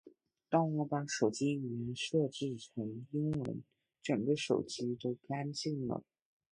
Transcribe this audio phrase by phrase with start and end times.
[0.49, 3.61] 当我把手机语言设置成英文，
[4.01, 6.03] 整个手机都干净了